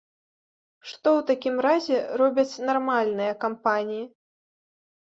[0.91, 4.03] Што ў такім разе робяць нармальныя кампаніі?